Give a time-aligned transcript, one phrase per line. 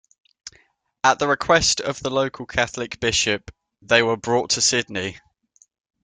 [1.03, 3.51] At the request of the local Catholic bishop,
[3.83, 5.19] they were brought to Sydney.